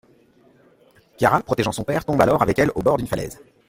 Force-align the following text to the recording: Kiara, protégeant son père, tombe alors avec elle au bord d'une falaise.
Kiara, 1.15 1.43
protégeant 1.43 1.71
son 1.71 1.83
père, 1.83 2.03
tombe 2.05 2.19
alors 2.19 2.41
avec 2.41 2.57
elle 2.57 2.71
au 2.73 2.81
bord 2.81 2.97
d'une 2.97 3.05
falaise. 3.05 3.39